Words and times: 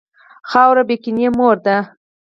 خاوره 0.49 0.83
بېکینه 0.87 1.27
مور 1.37 1.55
ده. 1.65 1.77